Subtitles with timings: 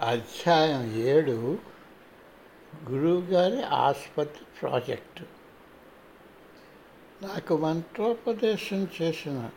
[0.00, 1.58] అధ్యాయం ఏడు
[2.88, 5.22] గురువుగారి ఆసుపత్రి ప్రాజెక్టు.
[7.24, 9.50] నాకు మంత్రోపదేశం చేసిన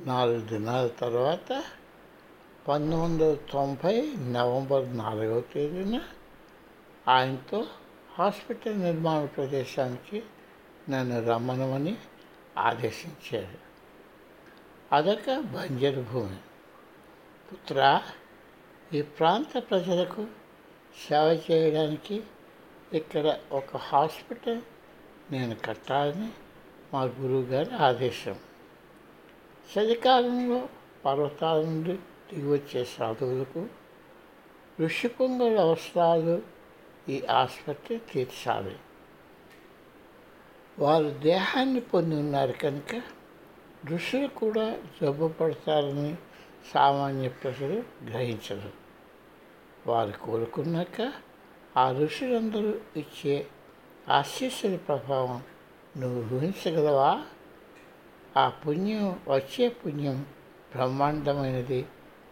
[0.00, 1.64] నాలుగు దినాల తర్వాత
[2.68, 6.00] పంతొమ్మిది వందల తొంభై నవంబర్ నాలుగవ తేదీన
[7.08, 7.66] ఆయనతో
[8.18, 10.22] హాస్పిటల్ నిర్మాణ ప్రదేశానికి
[10.90, 11.96] నన్ను రమ్మనమని
[12.58, 13.58] ఆదేశించారు
[14.92, 16.36] అదొక బంజరు భూమి.
[17.52, 18.02] పుత్ర
[18.92, 20.26] ఈ ప్రాంత ప్రజలకు
[21.08, 22.22] సేవ చేయడానికి
[22.92, 24.62] ఇక్కడ ఒక హాస్పిటల్
[25.30, 26.30] నేను కట్టాలని
[26.92, 28.36] మా గురువుగారి ఆదేశం.
[29.78, 30.68] చలికాలంలో
[31.04, 31.92] పర్వతాల నుండి
[32.34, 33.66] దిగివచ్చే సాధువులకు
[34.80, 36.42] ఋషిపుంగుల అవసరాలు
[37.08, 38.76] ఈ ఆసుపత్రి తీర్చాలి.
[40.78, 43.02] వారు దేహాన్ని పొంది ఉన్నారు కనుక
[43.90, 46.16] ఋషులు కూడా జబ్బు పడతారని
[46.74, 48.72] సామాన్య ప్రజలు గ్రహించరు.
[49.86, 51.12] వారు కోరుకున్నాక
[51.76, 53.46] ఆ ఋషులందరూ ఇచ్చే
[54.08, 55.42] ఆశీస్సుల ప్రభావం
[55.96, 57.22] నువ్వు ఊహించగలవా?
[58.36, 60.26] ఆ పుణ్యం వచ్చే పుణ్యం
[60.72, 61.86] బ్రహ్మాండమైనది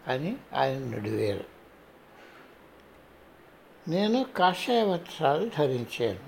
[0.08, 1.44] అని ఆయన నుడివేరు.
[3.88, 6.20] నేను కాషాయ వస్త్రాలు ధరించాను.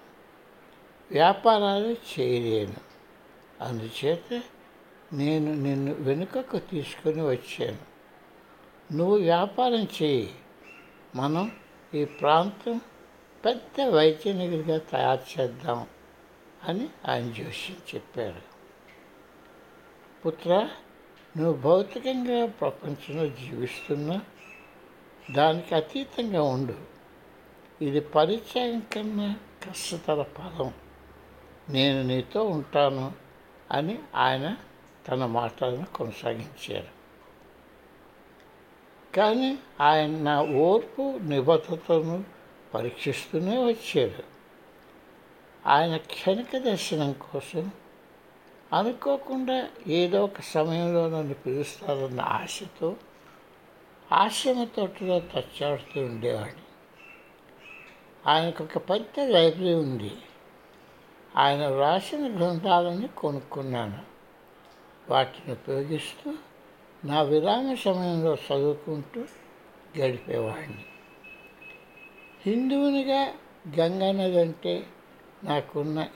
[1.11, 2.75] వ్యాపారాలు చేయలేను.
[3.61, 4.43] అందుచేత
[5.13, 7.88] నేను నిన్ను వెనుకకు తీసుకొని వచ్చాను.
[8.93, 10.35] నువ్వు వ్యాపారం చేయి.
[11.15, 11.53] మనం
[11.95, 12.81] ఈ ప్రాంతం
[13.45, 15.87] పెద్ద వైద్యనగరిగా తయారు చేద్దాం
[16.65, 18.43] అని ఆయన జోష్యం చెప్పారు.
[20.27, 20.69] పుత్ర
[21.37, 24.21] నువ్వు భౌతికంగా ప్రపంచంలో జీవిస్తున్నా
[25.31, 26.75] దానికి అతీతంగా ఉండు.
[27.85, 29.37] ఇది పరిచయం కన్నా
[29.69, 30.73] కష్టతర పదం
[31.69, 33.13] నేను నీతో ఉంటాను
[33.71, 34.57] అని ఆయన
[35.09, 36.98] తన మాటలను కొనసాగించారు.
[39.15, 42.25] కానీ ఆయన నా ఓర్పు నిబద్ధతను
[42.75, 44.25] పరీక్షిస్తూనే వచ్చారు
[45.67, 47.71] ఆయన క్షణిక దర్శనం కోసం
[48.73, 52.97] అనుకోకుండా ఏదో ఒక సమయంలో నన్ను పిలుస్తారన్న ఆశతో
[54.13, 56.63] ఆశ్రమ తోటలో తచ్చాడుతూ ఉండేవాడిని
[58.27, 60.13] ఆయనకు ఒక పెద్ద లైబ్రరీ ఉంది.
[61.37, 63.99] ఆయన వ్రాసిన గ్రంథాలని కొనుక్కున్నాను.
[65.09, 66.33] వాటిని ఉపయోగిస్తూ
[67.05, 69.25] నా విరామ సమయంలో చదువుకుంటూ
[69.99, 70.85] గడిపేవాడిని.
[72.41, 73.35] హిందువునిగా
[73.79, 74.87] గంగానది అంటే
[75.45, 76.09] నాకున్న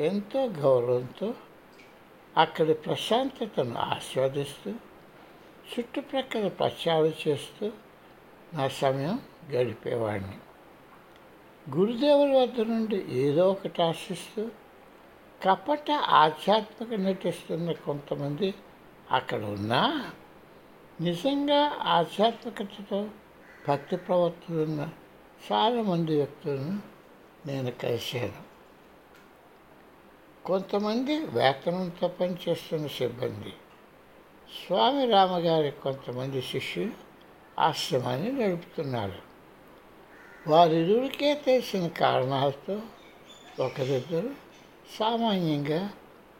[0.00, 1.34] ఎంతో గౌరవంతో
[2.36, 4.70] అక్కడి ప్రశాంతతను ఆస్వాదిస్తూ
[5.72, 7.70] చుట్టుప్రక్కల ప్రచారం చేస్తూ
[8.54, 9.20] నా సమయం
[9.50, 10.38] గడిపేవాడిని.
[11.78, 14.48] గురుదేవుల వద్ద నుండి ఏదో ఒకటి ఆశిస్తూ
[15.44, 18.54] కపట ఆధ్యాత్మిక నటిస్తున్న కొంతమంది
[19.10, 20.10] అక్కడ ఉన్నా
[21.00, 23.08] నిజంగా ఆధ్యాత్మికతతో
[23.68, 24.88] భక్తి ప్రవర్తనున్న
[25.52, 26.80] చాలామంది వ్యక్తులను
[27.46, 28.46] నేను కలిశాను.
[30.44, 33.54] కొంతమంది వేతనంతో పనిచేస్తున్న సిబ్బంది
[34.66, 36.90] స్వామి రామగారి కొంతమంది శిష్యులు
[37.58, 39.26] ఆశ్రమాన్ని నడుపుతున్నారు.
[40.50, 42.80] వారిరువురికే తెలిసిన కారణాలతో
[43.60, 44.30] ఒకరిద్దరు
[44.98, 45.90] సామాన్యంగా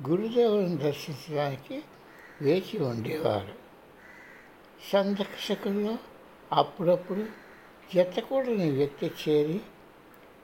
[0.09, 1.83] గురుదేవుని దర్శించడానికి
[2.43, 3.66] వేచి ఉండేవారు.
[4.93, 5.99] సందర్శకుల్లో
[6.53, 7.27] అప్పుడప్పుడు
[7.95, 9.61] జతకూడని వ్యక్తి చేరి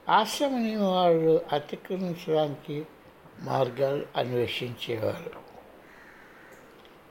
[0.08, 2.86] ఆశ్రమని వాళ్ళు అతిక్రమించడానికి
[3.40, 5.30] మార్గాలు అన్వేషించేవారు.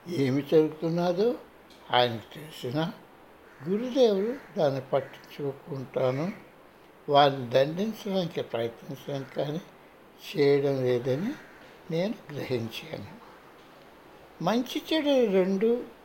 [0.08, 1.34] ఏమి జరుగుతున్నదో
[1.90, 2.92] ఆయనకు తెలిసిన
[3.68, 6.32] గురుదేవుడు దాన్ని పట్టించుకుంటాను.
[7.08, 9.60] వారిని దండించడానికి ప్రయత్నించడం కానీ
[10.36, 11.32] చేయడం లేదని
[11.90, 13.22] నేను గ్రహించాను.
[14.44, 16.01] మంచి చెడు రెండు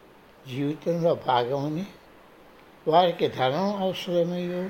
[0.50, 1.86] జీవితంలో భాగమని
[2.88, 4.70] వారికి ధనం అవసరమయ్యో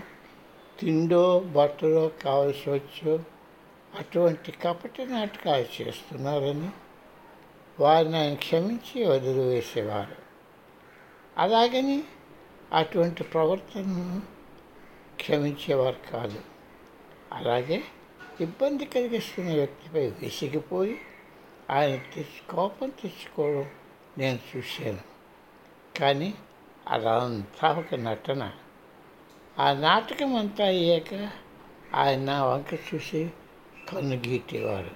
[0.79, 3.19] తిండో బట్టలో కావలసి వచ్చో
[3.99, 6.69] అటువంటి కపట నాటకాలు చేస్తున్నారని
[7.79, 10.15] వారిని ఆయన క్షమించి వదిలివేసేవారు.
[11.37, 12.03] అలాగని
[12.73, 14.21] అటువంటి ప్రవర్తనను
[15.15, 16.39] క్షమించేవారు కాదు.
[17.33, 17.83] అలాగే
[18.41, 21.01] ఇబ్బంది కలిగిస్తున్న వ్యక్తిపై విసిగిపోయి
[21.69, 23.69] ఆయన తెచ్చి కోపం తెచ్చుకోవడం
[24.17, 25.16] నేను చూశాను.
[25.99, 26.33] కానీ
[26.87, 28.51] అదంతా ఒక నటన.
[29.59, 31.29] ఆ నాటకం అంతా అయ్యాక
[31.93, 33.31] ఆయన వంక చూసి
[33.89, 34.91] కన్ను గీటేవారు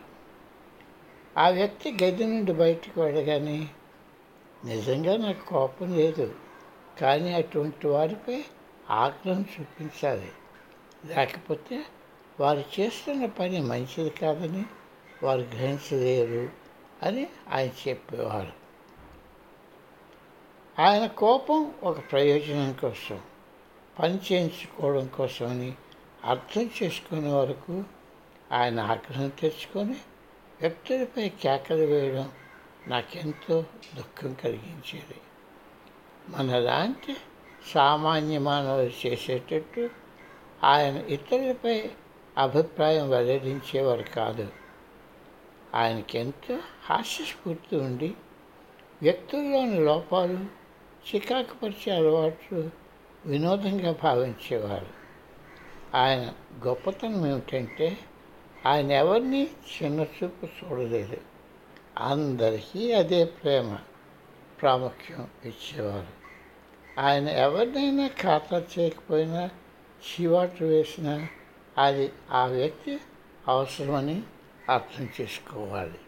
[1.38, 3.68] ఆ వ్యక్తి గది నుండి బయటకు వెళ్ళగానే
[4.66, 6.36] నిజంగా నాకు కోపం లేదు
[7.02, 8.46] కానీ అటువంటి వారిపై
[8.90, 10.32] ఆగ్రహం చూపించాలి.
[11.06, 11.84] లేకపోతే
[12.40, 14.66] వారు చేస్తున్న పని మంచిది కాదని
[15.24, 16.50] వారు గ్రహించలేరు
[17.06, 18.61] అని ఆయన చెప్పేవారు.
[20.80, 23.22] ఆయన కోపం ఒక ప్రయోజనం కోసం
[24.00, 25.74] పని చేయించుకోవడం కోసమని
[26.26, 27.84] అర్థం చేసుకునే వరకు
[28.52, 29.96] ఆయన ఆగ్రహం తెచ్చుకొని
[30.62, 32.32] వ్యక్తులపై కేకలు వేయడం
[32.88, 33.66] నాకెంతో
[33.96, 35.22] దుఃఖం కలిగించేది.
[36.30, 37.16] మనలాంటి
[37.74, 39.90] సామాన్య మానవులు చేసేటట్టు
[40.64, 41.90] ఆయన ఇతరులపై
[42.38, 44.48] అభిప్రాయం వెల్లడించేవారు కాదు.
[45.76, 48.14] ఆయనకెంతో హాస్యస్ఫూర్తి ఉండి
[49.02, 50.61] వ్యక్తుల్లోని లోపాలు
[51.08, 52.70] చికాకుపరిచే అలవాట్లు
[53.26, 54.88] వినోదంగా భావించేవారు.
[55.96, 56.34] ఆయన
[56.68, 57.98] గొప్పతనం ఏమిటంటే
[58.66, 61.18] ఆయన ఎవరిని చిన్న చూపు చూడలేదు.
[61.98, 63.78] అందరికీ అదే ప్రేమ
[64.62, 66.22] ప్రాముఖ్యం ఇచ్చేవారు.
[67.00, 69.50] ఆయన ఎవరినైనా ఖాతా చేయకపోయినా
[70.02, 71.28] చీవాటు వేసినా
[71.78, 73.00] అది ఆ వ్యక్తి
[73.48, 74.24] అవసరమని
[74.70, 76.00] అర్థం చేసుకోవాలి.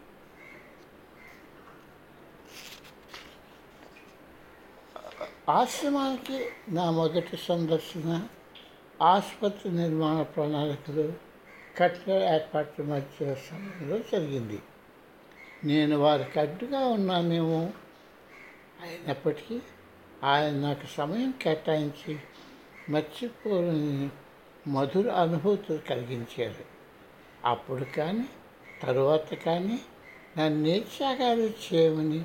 [5.48, 8.28] ఆశ్రమానికి నా మొదటి సందర్శన
[9.02, 11.12] ఆసుపత్రి నిర్మాణ ప్రణాళికలు
[11.78, 14.58] కట్టడ ఏర్పాట్ల మధ్య సమయంలో జరిగింది.
[15.64, 17.70] నేను వారికి అడ్డుగా ఉన్నానేమో
[18.82, 19.60] అయినప్పటికీ
[20.24, 22.18] ఆయన నాకు సమయం కేటాయించి
[22.88, 24.10] మర్చిపోలేని
[24.68, 26.64] మధుర అనుభూతులు కలిగించారు.
[27.44, 28.28] అప్పుడు కానీ
[28.82, 29.80] తరువాత కానీ
[30.38, 32.24] నన్ను నిత్యాగాలు చేయమని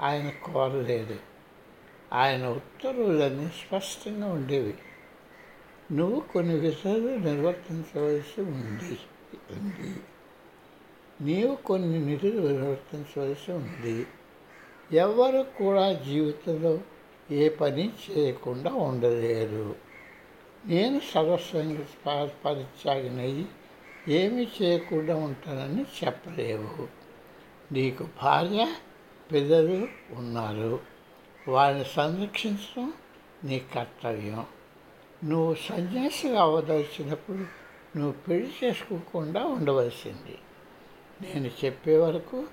[0.00, 1.29] ఆయన కోరలేదు.
[2.12, 4.74] ఆయన ఉత్తర్వులన్నీ స్పష్టంగా ఉండేవి.
[5.92, 8.98] నువ్వు కొన్ని విధులు నిర్వర్తించవలసి ఉంది.
[9.58, 10.00] ఉంది.
[11.20, 14.06] నీవు కొన్ని నిధులు నిర్వర్తించవలసి ఉంది.
[14.92, 16.78] ఎవరు కూడా జీవితంలో
[17.30, 19.76] ఏ పని చేయకుండా ఉండలేరు.
[20.66, 23.46] నేను సర్వస్వంగా పరిత్యాగినయ్యి
[24.08, 26.88] ఏమీ చేయకుండా ఉంటానని చెప్పలేవు.
[27.74, 28.74] నీకు భార్య
[29.32, 30.89] పిల్లలు ఉన్నారు.
[31.50, 32.92] వారిని సంరక్షించడం
[33.44, 34.46] నీ కర్తవ్యం.
[35.24, 37.38] నువ్వు సన్యాసిగా అవ్వదలిచినప్పుడు
[37.98, 40.38] నువ్వు పెళ్ళి చేసుకోకుండా ఉండవలసింది.
[41.22, 42.46] నేను చెప్పే వరకు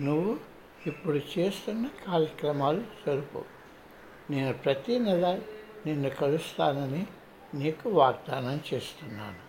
[0.00, 0.38] నువ్వు
[0.86, 3.44] ఇప్పుడు చేస్తున్న కార్యక్రమాలు జరుపు
[4.30, 5.26] నేను ప్రతి నెల
[5.86, 7.06] నిన్ను కలుస్తానని
[7.54, 9.47] నీకు వాగ్దానం చేస్తున్నాను.